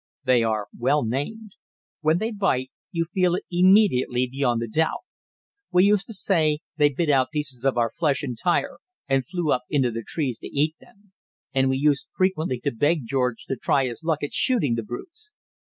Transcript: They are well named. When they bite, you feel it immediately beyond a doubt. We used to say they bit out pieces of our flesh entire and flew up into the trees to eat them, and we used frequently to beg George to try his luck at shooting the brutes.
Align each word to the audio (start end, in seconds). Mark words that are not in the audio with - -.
They 0.23 0.41
are 0.41 0.67
well 0.75 1.05
named. 1.05 1.51
When 1.99 2.17
they 2.17 2.31
bite, 2.31 2.71
you 2.91 3.05
feel 3.05 3.35
it 3.35 3.43
immediately 3.51 4.25
beyond 4.27 4.63
a 4.63 4.67
doubt. 4.67 5.01
We 5.71 5.83
used 5.83 6.07
to 6.07 6.13
say 6.15 6.61
they 6.75 6.89
bit 6.89 7.11
out 7.11 7.29
pieces 7.31 7.63
of 7.63 7.77
our 7.77 7.91
flesh 7.91 8.23
entire 8.23 8.79
and 9.07 9.23
flew 9.27 9.51
up 9.51 9.61
into 9.69 9.91
the 9.91 10.03
trees 10.03 10.39
to 10.39 10.47
eat 10.47 10.73
them, 10.79 11.11
and 11.53 11.69
we 11.69 11.77
used 11.77 12.09
frequently 12.13 12.59
to 12.61 12.71
beg 12.71 13.05
George 13.05 13.45
to 13.45 13.55
try 13.55 13.85
his 13.85 14.03
luck 14.03 14.23
at 14.23 14.33
shooting 14.33 14.73
the 14.73 14.81
brutes. 14.81 15.29